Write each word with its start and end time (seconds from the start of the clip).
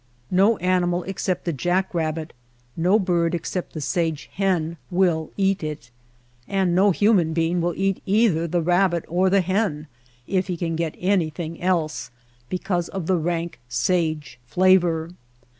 No 0.31 0.57
animal 0.57 1.03
except 1.03 1.45
the 1.45 1.53
jack 1.53 1.93
rabbit, 1.93 2.33
no 2.75 2.97
bird 2.97 3.35
except 3.35 3.73
the 3.73 3.81
sage 3.81 4.31
hen 4.33 4.77
will 4.89 5.29
eat 5.37 5.61
it; 5.63 5.91
and 6.47 6.73
no 6.73 6.89
human 6.89 7.33
being 7.33 7.61
will 7.61 7.75
eat 7.77 8.01
either 8.07 8.47
the 8.47 8.63
rabbit 8.63 9.05
or 9.07 9.29
the 9.29 9.41
hen, 9.41 9.85
if 10.25 10.47
he 10.47 10.57
can 10.57 10.75
get 10.75 10.95
any 10.97 11.29
thing 11.29 11.61
else, 11.61 12.09
because 12.49 12.87
of 12.89 13.05
the 13.05 13.17
rank 13.17 13.59
sage 13.69 14.39
flavor. 14.47 15.11